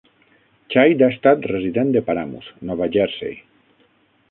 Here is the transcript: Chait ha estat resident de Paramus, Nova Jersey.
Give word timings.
Chait 0.75 1.03
ha 1.03 1.09
estat 1.15 1.45
resident 1.51 1.93
de 1.97 2.03
Paramus, 2.09 2.49
Nova 2.71 2.91
Jersey. 2.99 3.39